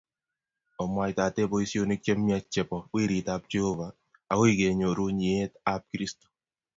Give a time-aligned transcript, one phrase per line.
[0.83, 3.97] Omwaitate boisonik chemiach chebo Werit ab Jehovah
[4.31, 6.27] akoi kenyoru nyiet ab Kristo